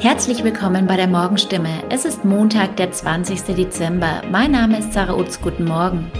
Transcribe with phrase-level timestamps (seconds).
[0.00, 1.84] Herzlich willkommen bei der Morgenstimme.
[1.90, 3.42] Es ist Montag, der 20.
[3.56, 4.22] Dezember.
[4.30, 5.40] Mein Name ist Sarah Utz.
[5.40, 6.10] Guten Morgen.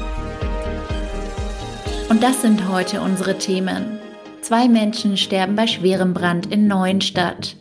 [2.09, 3.99] Und das sind heute unsere Themen.
[4.41, 7.57] Zwei Menschen sterben bei schwerem Brand in Neuenstadt.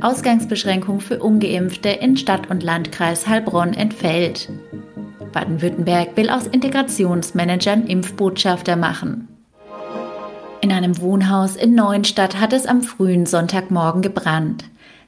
[0.00, 4.48] Ausgangsbeschränkung für Ungeimpfte in Stadt und Landkreis Heilbronn entfällt.
[5.32, 9.35] Baden-Württemberg will aus Integrationsmanagern Impfbotschafter machen.
[10.66, 14.64] In einem Wohnhaus in Neuenstadt hat es am frühen Sonntagmorgen gebrannt.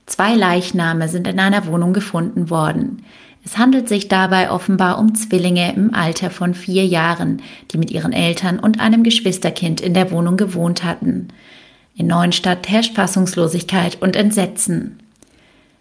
[0.06, 3.02] Zwei Leichname sind in einer Wohnung gefunden worden.
[3.44, 7.42] Es handelt sich dabei offenbar um Zwillinge im Alter von vier Jahren,
[7.72, 11.26] die mit ihren Eltern und einem Geschwisterkind in der Wohnung gewohnt hatten.
[11.96, 15.00] In Neuenstadt herrscht Fassungslosigkeit und Entsetzen.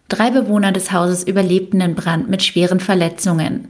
[0.09, 3.67] Drei Bewohner des Hauses überlebten den Brand mit schweren Verletzungen.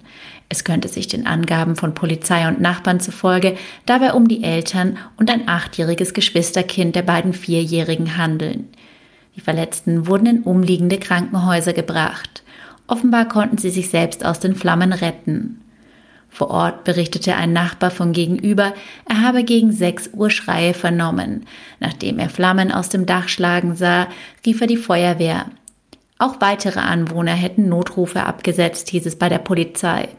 [0.50, 5.30] Es könnte sich den Angaben von Polizei und Nachbarn zufolge dabei um die Eltern und
[5.30, 8.70] ein achtjähriges Geschwisterkind der beiden Vierjährigen handeln.
[9.36, 12.44] Die Verletzten wurden in umliegende Krankenhäuser gebracht.
[12.88, 15.62] Offenbar konnten sie sich selbst aus den Flammen retten.
[16.30, 18.74] Vor Ort berichtete ein Nachbar von gegenüber,
[19.06, 21.46] er habe gegen 6 Uhr Schreie vernommen.
[21.80, 24.08] Nachdem er Flammen aus dem Dach schlagen sah,
[24.46, 25.48] rief er die Feuerwehr.
[26.20, 30.10] Auch weitere Anwohner hätten Notrufe abgesetzt, hieß es bei der Polizei.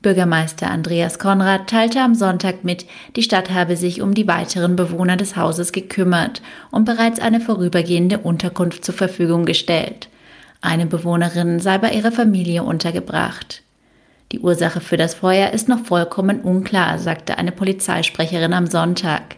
[0.00, 5.16] Bürgermeister Andreas Konrad teilte am Sonntag mit, die Stadt habe sich um die weiteren Bewohner
[5.16, 10.08] des Hauses gekümmert und bereits eine vorübergehende Unterkunft zur Verfügung gestellt.
[10.60, 13.62] Eine Bewohnerin sei bei ihrer Familie untergebracht.
[14.30, 19.36] Die Ursache für das Feuer ist noch vollkommen unklar, sagte eine Polizeisprecherin am Sonntag.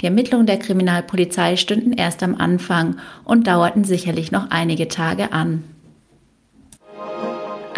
[0.00, 5.64] Die Ermittlungen der Kriminalpolizei stünden erst am Anfang und dauerten sicherlich noch einige Tage an.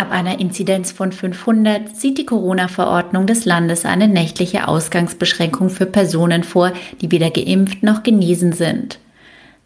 [0.00, 6.42] Ab einer Inzidenz von 500 sieht die Corona-Verordnung des Landes eine nächtliche Ausgangsbeschränkung für Personen
[6.42, 8.98] vor, die weder geimpft noch genesen sind.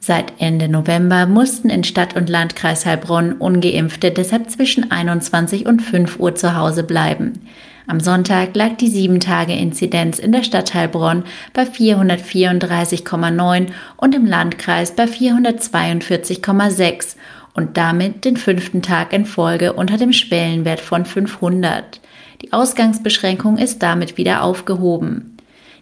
[0.00, 6.18] Seit Ende November mussten in Stadt und Landkreis Heilbronn ungeimpfte deshalb zwischen 21 und 5
[6.18, 7.46] Uhr zu Hause bleiben.
[7.86, 11.22] Am Sonntag lag die 7-Tage-Inzidenz in der Stadt Heilbronn
[11.52, 17.14] bei 434,9 und im Landkreis bei 442,6
[17.54, 22.00] und damit den fünften Tag in Folge unter dem Schwellenwert von 500.
[22.42, 25.38] Die Ausgangsbeschränkung ist damit wieder aufgehoben.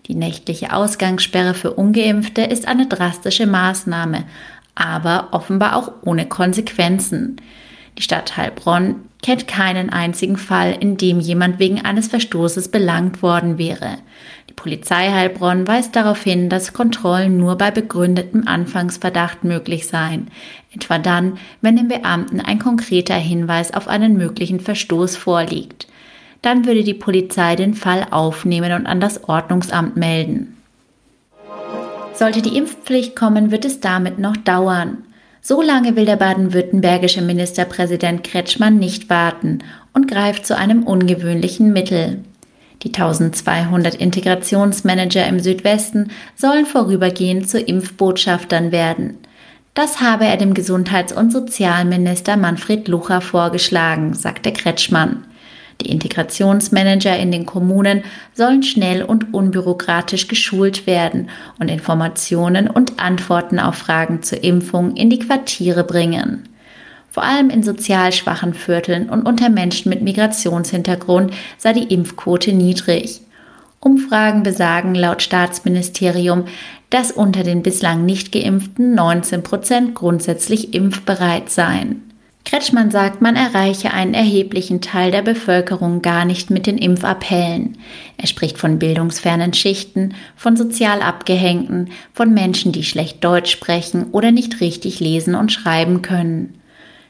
[0.06, 4.24] Die nächtliche Ausgangssperre für ungeimpfte ist eine drastische Maßnahme,
[4.74, 7.36] aber offenbar auch ohne Konsequenzen.
[7.98, 13.56] Die Stadt Heilbronn kennt keinen einzigen Fall, in dem jemand wegen eines Verstoßes belangt worden
[13.56, 13.98] wäre.
[14.50, 20.28] Die Polizei Heilbronn weist darauf hin, dass Kontrollen nur bei begründetem Anfangsverdacht möglich seien,
[20.74, 25.86] etwa dann, wenn dem Beamten ein konkreter Hinweis auf einen möglichen Verstoß vorliegt.
[26.42, 30.56] Dann würde die Polizei den Fall aufnehmen und an das Ordnungsamt melden.
[32.14, 35.04] Sollte die Impfpflicht kommen, wird es damit noch dauern.
[35.44, 39.58] So lange will der baden-württembergische Ministerpräsident Kretschmann nicht warten
[39.92, 42.20] und greift zu einem ungewöhnlichen Mittel.
[42.82, 49.18] Die 1200 Integrationsmanager im Südwesten sollen vorübergehend zu Impfbotschaftern werden.
[49.74, 55.24] Das habe er dem Gesundheits- und Sozialminister Manfred Lucher vorgeschlagen, sagte Kretschmann.
[55.82, 58.04] Die Integrationsmanager in den Kommunen
[58.34, 61.28] sollen schnell und unbürokratisch geschult werden
[61.58, 66.48] und Informationen und Antworten auf Fragen zur Impfung in die Quartiere bringen.
[67.10, 73.22] Vor allem in sozial schwachen Vierteln und unter Menschen mit Migrationshintergrund sei die Impfquote niedrig.
[73.80, 76.44] Umfragen besagen laut Staatsministerium,
[76.90, 82.11] dass unter den bislang nicht geimpften 19 Prozent grundsätzlich impfbereit seien.
[82.44, 87.78] Kretschmann sagt, man erreiche einen erheblichen Teil der Bevölkerung gar nicht mit den Impfappellen.
[88.16, 94.32] Er spricht von bildungsfernen Schichten, von sozial Abgehängten, von Menschen, die schlecht Deutsch sprechen oder
[94.32, 96.58] nicht richtig lesen und schreiben können.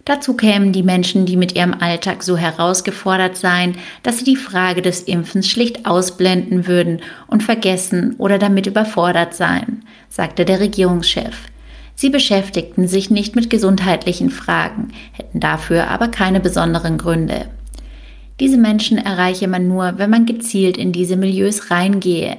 [0.04, 4.82] Dazu kämen die Menschen, die mit ihrem Alltag so herausgefordert seien, dass sie die Frage
[4.82, 11.51] des Impfens schlicht ausblenden würden und vergessen oder damit überfordert seien, sagte der Regierungschef.
[11.94, 17.46] Sie beschäftigten sich nicht mit gesundheitlichen Fragen, hätten dafür aber keine besonderen Gründe.
[18.40, 22.38] Diese Menschen erreiche man nur, wenn man gezielt in diese Milieus reingehe,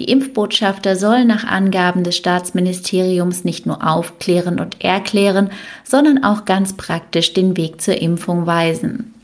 [0.00, 5.50] die Impfbotschafter sollen nach Angaben des Staatsministeriums nicht nur aufklären und erklären,
[5.84, 9.14] sondern auch ganz praktisch den Weg zur Impfung weisen.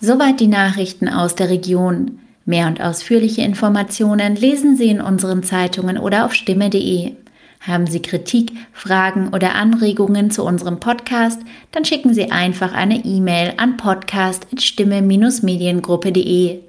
[0.00, 2.18] Soweit die Nachrichten aus der Region.
[2.44, 7.12] Mehr und ausführliche Informationen lesen Sie in unseren Zeitungen oder auf stimme.de.
[7.60, 11.40] Haben Sie Kritik, Fragen oder Anregungen zu unserem Podcast,
[11.72, 16.60] dann schicken Sie einfach eine E-Mail an podcast.stimme-mediengruppe.de.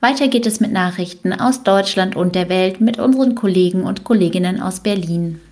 [0.00, 4.62] Weiter geht es mit Nachrichten aus Deutschland und der Welt mit unseren Kollegen und Kolleginnen
[4.62, 5.42] aus Berlin.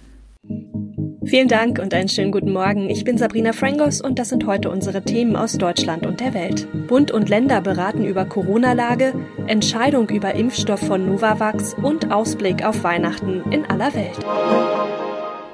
[1.27, 2.89] Vielen Dank und einen schönen guten Morgen.
[2.89, 6.69] Ich bin Sabrina Frangos und das sind heute unsere Themen aus Deutschland und der Welt.
[6.87, 9.13] Bund und Länder beraten über Corona-Lage,
[9.49, 15.06] Entscheidung über Impfstoff von Novavax und Ausblick auf Weihnachten in aller Welt.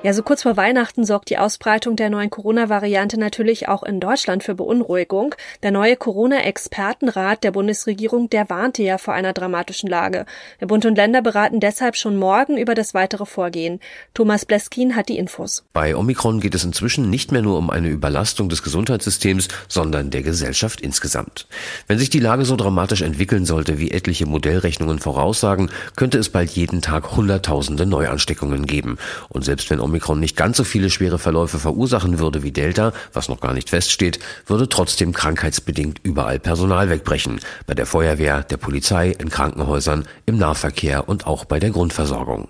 [0.05, 4.43] Ja, so kurz vor Weihnachten sorgt die Ausbreitung der neuen Corona-Variante natürlich auch in Deutschland
[4.43, 5.37] für Beunruhigung.
[5.63, 10.27] Der neue Corona-Expertenrat der Bundesregierung, der warnte ja vor einer dramatischen Lage.
[10.61, 13.79] Der Bund und Länder beraten deshalb schon morgen über das weitere Vorgehen.
[14.13, 15.63] Thomas Bleskin hat die Infos.
[15.73, 20.25] Bei Omikron geht es inzwischen nicht mehr nur um eine Überlastung des Gesundheitssystems, sondern der
[20.25, 21.47] Gesellschaft insgesamt.
[21.87, 26.51] Wenn sich die Lage so dramatisch entwickeln sollte, wie etliche Modellrechnungen voraussagen, könnte es bald
[26.51, 28.99] jeden Tag Hunderttausende Neuansteckungen geben.
[29.29, 33.29] Und selbst wenn Omikron nicht ganz so viele schwere Verläufe verursachen würde wie Delta, was
[33.29, 37.41] noch gar nicht feststeht, würde trotzdem krankheitsbedingt überall Personal wegbrechen.
[37.67, 42.49] Bei der Feuerwehr, der Polizei, in Krankenhäusern, im Nahverkehr und auch bei der Grundversorgung.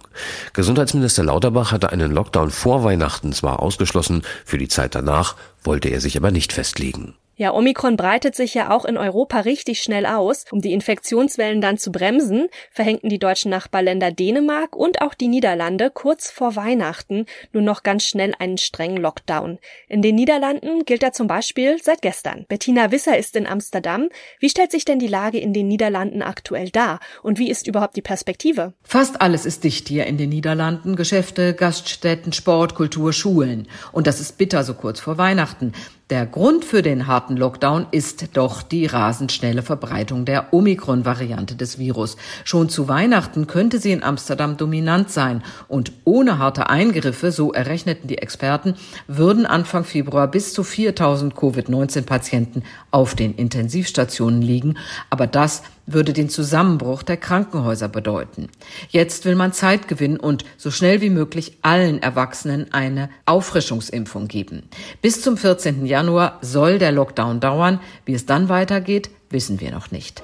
[0.53, 6.01] Gesundheitsminister Lauterbach hatte einen Lockdown vor Weihnachten zwar ausgeschlossen, für die Zeit danach wollte er
[6.01, 7.15] sich aber nicht festlegen.
[7.35, 10.45] Ja, Omikron breitet sich ja auch in Europa richtig schnell aus.
[10.51, 15.91] Um die Infektionswellen dann zu bremsen, verhängten die deutschen Nachbarländer Dänemark und auch die Niederlande
[15.91, 19.59] kurz vor Weihnachten nur noch ganz schnell einen strengen Lockdown.
[19.89, 22.45] In den Niederlanden gilt er zum Beispiel seit gestern.
[22.49, 24.09] Bettina Wisser ist in Amsterdam.
[24.39, 27.01] Wie stellt sich denn die Lage in den Niederlanden aktuell dar?
[27.23, 28.75] Und wie ist überhaupt die Perspektive?
[28.83, 30.97] Fast alles ist dicht hier in den Niederlanden.
[30.97, 33.69] Geschäfte, Gaststätten, Sport, Kultur, Schulen.
[33.91, 35.73] Und das ist bitter so kurz vor Weihnachten.
[36.11, 41.79] Der Grund für den harten Lockdown ist doch die rasend schnelle Verbreitung der Omikron-Variante des
[41.79, 42.17] Virus.
[42.45, 45.43] Schon zu Weihnachten könnte sie in Amsterdam dominant sein.
[45.69, 48.75] Und ohne harte Eingriffe, so errechneten die Experten,
[49.07, 54.77] würden Anfang Februar bis zu 4000 Covid-19-Patienten auf den Intensivstationen liegen.
[55.09, 55.63] Aber das
[55.93, 58.49] würde den Zusammenbruch der Krankenhäuser bedeuten.
[58.91, 64.65] Jetzt will man Zeit gewinnen und so schnell wie möglich allen Erwachsenen eine Auffrischungsimpfung geben.
[65.01, 65.87] Bis zum 14.
[65.87, 67.81] Januar soll der Lockdown dauern.
[68.05, 70.23] Wie es dann weitergeht, wissen wir noch nicht.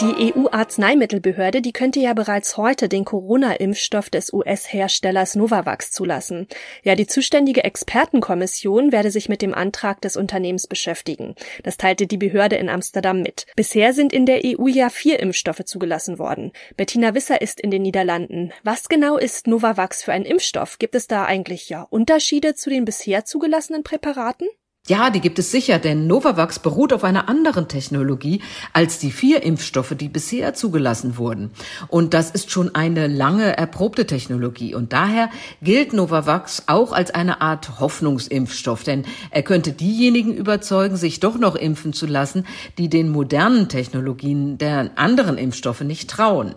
[0.00, 6.48] Die EU-Arzneimittelbehörde, die könnte ja bereits heute den Corona-Impfstoff des US-Herstellers Novavax zulassen.
[6.82, 11.36] Ja, die zuständige Expertenkommission werde sich mit dem Antrag des Unternehmens beschäftigen.
[11.62, 13.46] Das teilte die Behörde in Amsterdam mit.
[13.54, 16.52] Bisher sind in der EU ja vier Impfstoffe zugelassen worden.
[16.76, 18.52] Bettina Wisser ist in den Niederlanden.
[18.64, 20.78] Was genau ist Novavax für ein Impfstoff?
[20.78, 24.48] Gibt es da eigentlich ja Unterschiede zu den bisher zugelassenen Präparaten?
[24.86, 28.42] Ja, die gibt es sicher, denn Novavax beruht auf einer anderen Technologie
[28.74, 31.52] als die vier Impfstoffe, die bisher zugelassen wurden.
[31.88, 34.74] Und das ist schon eine lange erprobte Technologie.
[34.74, 35.30] Und daher
[35.62, 41.56] gilt Novavax auch als eine Art Hoffnungsimpfstoff, denn er könnte diejenigen überzeugen, sich doch noch
[41.56, 42.44] impfen zu lassen,
[42.76, 46.56] die den modernen Technologien der anderen Impfstoffe nicht trauen.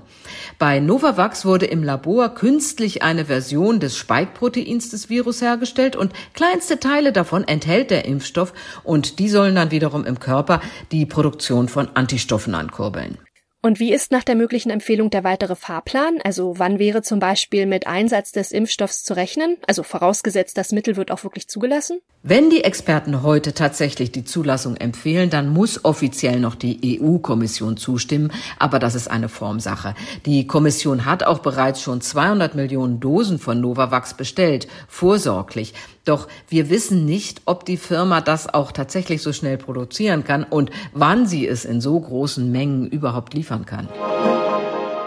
[0.60, 6.82] Bei Novavax wurde im Labor künstlich eine Version des Spike-Proteins des Virus hergestellt und kleinste
[6.82, 8.54] Teile davon enthält der Impfstoff Impfstoff
[8.84, 10.60] und die sollen dann wiederum im Körper
[10.92, 13.20] die Produktion von Antistoffen ankurbeln.
[13.68, 16.20] Und wie ist nach der möglichen Empfehlung der weitere Fahrplan?
[16.24, 19.58] Also wann wäre zum Beispiel mit Einsatz des Impfstoffs zu rechnen?
[19.68, 22.00] Also vorausgesetzt, das Mittel wird auch wirklich zugelassen?
[22.24, 28.32] Wenn die Experten heute tatsächlich die Zulassung empfehlen, dann muss offiziell noch die EU-Kommission zustimmen.
[28.60, 29.96] Aber das ist eine Formsache.
[30.26, 35.74] Die Kommission hat auch bereits schon 200 Millionen Dosen von Novavax bestellt, vorsorglich.
[36.08, 40.72] Doch wir wissen nicht, ob die Firma das auch tatsächlich so schnell produzieren kann und
[40.94, 43.90] wann sie es in so großen Mengen überhaupt liefern kann.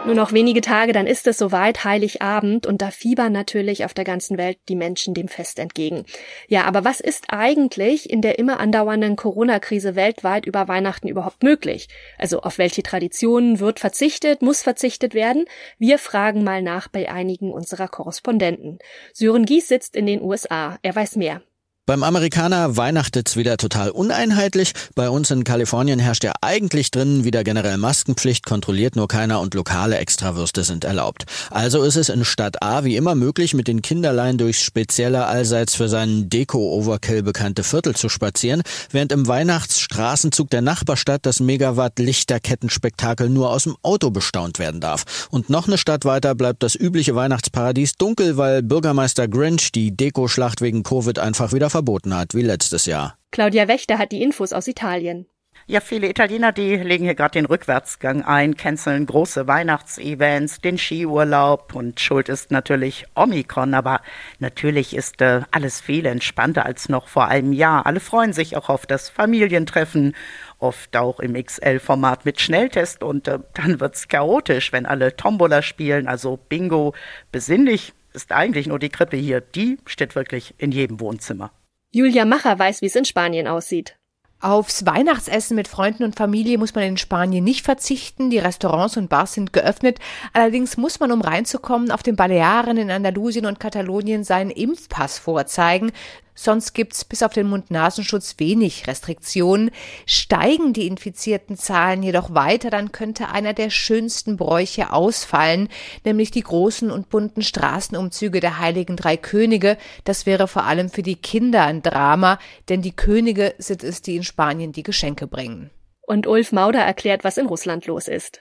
[0.07, 4.05] Nur noch wenige Tage, dann ist es soweit, Heiligabend, und da fiebern natürlich auf der
[4.05, 6.05] ganzen Welt die Menschen dem Fest entgegen.
[6.49, 11.89] Ja, aber was ist eigentlich in der immer andauernden Corona-Krise weltweit über Weihnachten überhaupt möglich?
[12.17, 15.45] Also auf welche Traditionen wird verzichtet, muss verzichtet werden?
[15.79, 18.79] Wir fragen mal nach bei einigen unserer Korrespondenten.
[19.13, 20.79] Sören Gies sitzt in den USA.
[20.83, 21.43] Er weiß mehr.
[21.91, 24.75] Beim Amerikaner weihnachtet's wieder total uneinheitlich.
[24.95, 29.55] Bei uns in Kalifornien herrscht ja eigentlich drinnen wieder generell Maskenpflicht, kontrolliert nur keiner und
[29.55, 31.25] lokale Extrawürste sind erlaubt.
[31.51, 35.75] Also ist es in Stadt A wie immer möglich, mit den Kinderlein durchs spezielle allseits
[35.75, 43.51] für seinen Deko-Overkill bekannte Viertel zu spazieren, während im Weihnachtsstraßenzug der Nachbarstadt das Megawatt-Lichterkettenspektakel nur
[43.51, 45.27] aus dem Auto bestaunt werden darf.
[45.33, 50.61] Und noch eine Stadt weiter bleibt das übliche Weihnachtsparadies dunkel, weil Bürgermeister Grinch die Dekoschlacht
[50.61, 53.17] wegen Covid einfach wieder verboten hat, wie letztes Jahr.
[53.31, 55.27] Claudia Wächter hat die Infos aus Italien.
[55.67, 61.75] Ja, viele Italiener, die legen hier gerade den Rückwärtsgang ein, canceln große Weihnachtsevents, den Skiurlaub
[61.75, 64.01] und schuld ist natürlich Omikron, aber
[64.41, 67.87] natürlich ist äh, alles viel entspannter als noch vor einem Jahr.
[67.87, 70.15] Alle freuen sich auch auf das Familientreffen,
[70.59, 76.09] oft auch im XL-Format mit Schnelltest und äh, dann wird's chaotisch, wenn alle Tombola spielen,
[76.09, 76.95] also Bingo,
[77.33, 79.41] besinnlich ist eigentlich nur die Krippe hier.
[79.41, 81.53] Die steht wirklich in jedem Wohnzimmer.
[81.93, 83.97] Julia Macher weiß, wie es in Spanien aussieht.
[84.43, 88.31] Aufs Weihnachtsessen mit Freunden und Familie muss man in Spanien nicht verzichten.
[88.31, 89.99] Die Restaurants und Bars sind geöffnet.
[90.33, 95.91] Allerdings muss man, um reinzukommen, auf den Balearen in Andalusien und Katalonien seinen Impfpass vorzeigen.
[96.35, 99.71] Sonst gibt's bis auf den Mund-Nasenschutz wenig Restriktionen.
[100.07, 105.69] Steigen die infizierten Zahlen jedoch weiter, dann könnte einer der schönsten Bräuche ausfallen,
[106.05, 109.77] nämlich die großen und bunten Straßenumzüge der Heiligen Drei Könige.
[110.05, 114.17] Das wäre vor allem für die Kinder ein Drama, denn die Könige sind es, die
[114.17, 115.71] in Spanien die Geschenke bringen.
[116.03, 118.41] Und Ulf Mauder erklärt, was in Russland los ist.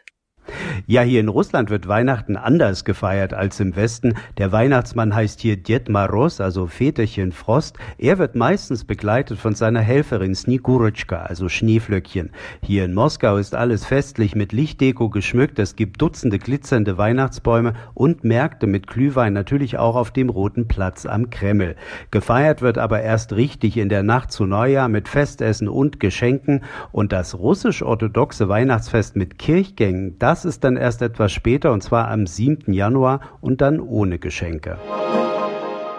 [0.87, 4.15] Ja, hier in Russland wird Weihnachten anders gefeiert als im Westen.
[4.37, 7.77] Der Weihnachtsmann heißt hier Dед Maros, also Väterchen Frost.
[7.97, 12.31] Er wird meistens begleitet von seiner Helferin Sniguritschka, also Schneeflöckchen.
[12.63, 15.59] Hier in Moskau ist alles festlich mit Lichtdeko geschmückt.
[15.59, 21.05] Es gibt Dutzende glitzernde Weihnachtsbäume und Märkte mit Glühwein, natürlich auch auf dem Roten Platz
[21.05, 21.75] am Kreml.
[22.11, 26.63] Gefeiert wird aber erst richtig in der Nacht zu Neujahr mit Festessen und Geschenken.
[26.91, 32.07] Und das russisch-orthodoxe Weihnachtsfest mit Kirchgängen, das das ist dann erst etwas später und zwar
[32.07, 32.71] am 7.
[32.71, 34.79] Januar und dann ohne Geschenke.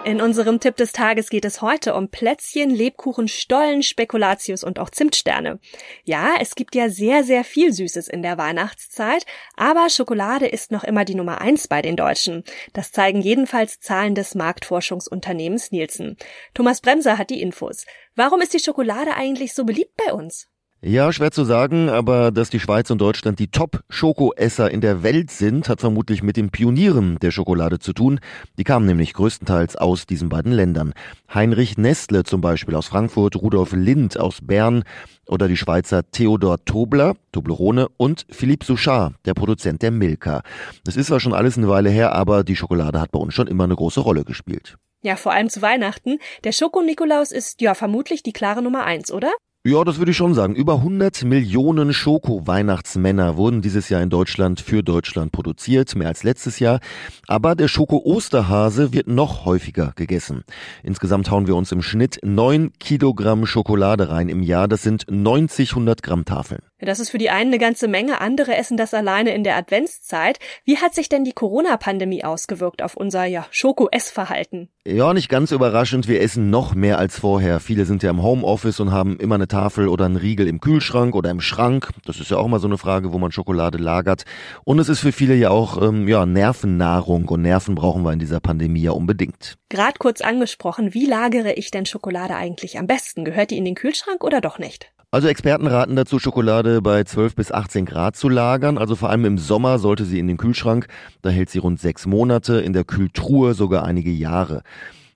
[0.03, 4.89] In unserem Tipp des Tages geht es heute um Plätzchen, Lebkuchen, Stollen, Spekulatius und auch
[4.89, 5.59] Zimtsterne.
[6.05, 10.83] Ja, es gibt ja sehr, sehr viel Süßes in der Weihnachtszeit, aber Schokolade ist noch
[10.83, 12.43] immer die Nummer eins bei den Deutschen.
[12.73, 16.17] Das zeigen jedenfalls Zahlen des Marktforschungsunternehmens Nielsen.
[16.55, 17.85] Thomas Bremser hat die Infos.
[18.15, 20.50] Warum ist die Schokolade eigentlich so beliebt bei uns?
[20.83, 25.29] Ja, schwer zu sagen, aber dass die Schweiz und Deutschland die Top-Schokoesser in der Welt
[25.29, 28.19] sind, hat vermutlich mit den Pionieren der Schokolade zu tun.
[28.57, 30.93] Die kamen nämlich größtenteils aus diesen beiden Ländern.
[31.31, 34.83] Heinrich Nestle zum Beispiel aus Frankfurt, Rudolf Lind aus Bern
[35.27, 40.41] oder die Schweizer Theodor Tobler, Toblerone und Philippe Souchard, der Produzent der Milka.
[40.83, 43.45] Das ist zwar schon alles eine Weile her, aber die Schokolade hat bei uns schon
[43.45, 44.77] immer eine große Rolle gespielt.
[45.03, 46.17] Ja, vor allem zu Weihnachten.
[46.43, 49.31] Der Schoko-Nikolaus ist ja vermutlich die klare Nummer eins, oder?
[49.63, 50.55] Ja, das würde ich schon sagen.
[50.55, 56.57] Über 100 Millionen Schoko-Weihnachtsmänner wurden dieses Jahr in Deutschland für Deutschland produziert, mehr als letztes
[56.57, 56.79] Jahr.
[57.27, 60.41] Aber der Schoko-Osterhase wird noch häufiger gegessen.
[60.81, 64.67] Insgesamt hauen wir uns im Schnitt 9 Kilogramm Schokolade rein im Jahr.
[64.67, 66.63] Das sind 90 100 Gramm Tafeln.
[66.81, 70.39] Das ist für die einen eine ganze Menge, andere essen das alleine in der Adventszeit.
[70.65, 74.69] Wie hat sich denn die Corona-Pandemie ausgewirkt auf unser ja, Schoko-Essverhalten?
[74.85, 77.59] Ja, nicht ganz überraschend, wir essen noch mehr als vorher.
[77.59, 81.13] Viele sind ja im Homeoffice und haben immer eine Tafel oder einen Riegel im Kühlschrank
[81.13, 81.91] oder im Schrank.
[82.05, 84.23] Das ist ja auch mal so eine Frage, wo man Schokolade lagert.
[84.63, 88.19] Und es ist für viele ja auch ähm, ja, Nervennahrung und Nerven brauchen wir in
[88.19, 89.57] dieser Pandemie ja unbedingt.
[89.69, 93.23] Gerade kurz angesprochen, wie lagere ich denn Schokolade eigentlich am besten?
[93.23, 94.91] Gehört die in den Kühlschrank oder doch nicht?
[95.13, 98.77] Also Experten raten dazu, Schokolade bei 12 bis 18 Grad zu lagern.
[98.77, 100.87] Also vor allem im Sommer sollte sie in den Kühlschrank.
[101.21, 104.63] Da hält sie rund sechs Monate, in der Kühltruhe sogar einige Jahre.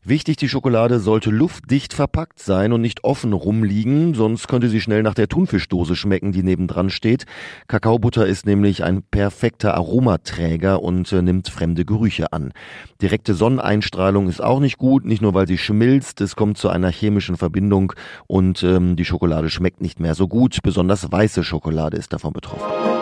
[0.07, 5.01] Wichtig, die Schokolade sollte luftdicht verpackt sein und nicht offen rumliegen, sonst könnte sie schnell
[5.01, 7.25] nach der Thunfischdose schmecken, die nebendran steht.
[7.67, 12.53] Kakaobutter ist nämlich ein perfekter Aromaträger und äh, nimmt fremde Gerüche an.
[13.01, 16.91] Direkte Sonneneinstrahlung ist auch nicht gut, nicht nur weil sie schmilzt, es kommt zu einer
[16.91, 17.93] chemischen Verbindung
[18.27, 20.59] und ähm, die Schokolade schmeckt nicht mehr so gut.
[20.61, 22.94] Besonders weiße Schokolade ist davon betroffen.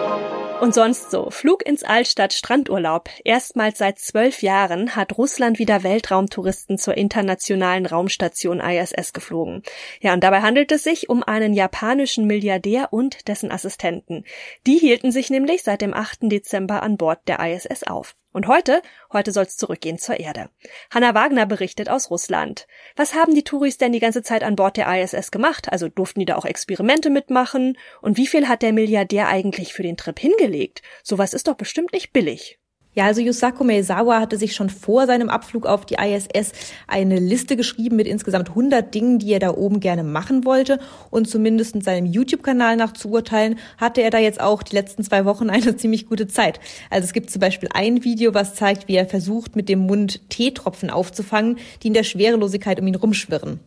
[0.64, 1.30] Und sonst so.
[1.30, 3.10] Flug ins Altstadt Strandurlaub.
[3.26, 9.64] Erstmals seit zwölf Jahren hat Russland wieder Weltraumtouristen zur internationalen Raumstation ISS geflogen.
[10.00, 14.24] Ja, und dabei handelt es sich um einen japanischen Milliardär und dessen Assistenten.
[14.66, 16.32] Die hielten sich nämlich seit dem 8.
[16.32, 18.16] Dezember an Bord der ISS auf.
[18.34, 18.82] Und heute,
[19.14, 20.50] heute soll's zurückgehen zur Erde.
[20.90, 22.68] Hanna Wagner berichtet aus Russland.
[22.96, 25.72] Was haben die Touris denn die ganze Zeit an Bord der ISS gemacht?
[25.72, 27.78] Also durften die da auch Experimente mitmachen?
[28.02, 30.82] Und wie viel hat der Milliardär eigentlich für den Trip hingelegt?
[31.04, 32.60] Sowas ist doch bestimmt nicht billig.
[32.96, 36.52] Ja, also Yusaku Meizawa hatte sich schon vor seinem Abflug auf die ISS
[36.88, 40.80] eine Liste geschrieben mit insgesamt 100 Dingen, die er da oben gerne machen wollte.
[41.10, 45.04] Und zumindest in seinem YouTube-Kanal nach zu urteilen, hatte er da jetzt auch die letzten
[45.04, 46.60] zwei Wochen eine ziemlich gute Zeit.
[46.92, 50.30] Also es gibt zum Beispiel ein Video, was zeigt, wie er versucht, mit dem Mund
[50.30, 53.60] Teetropfen aufzufangen, die in der Schwerelosigkeit um ihn rumschwirren.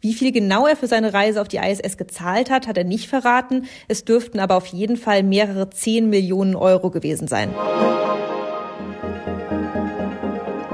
[0.00, 3.08] Wie viel genau er für seine Reise auf die ISS gezahlt hat, hat er nicht
[3.08, 3.66] verraten.
[3.86, 7.54] Es dürften aber auf jeden Fall mehrere 10 Millionen Euro gewesen sein.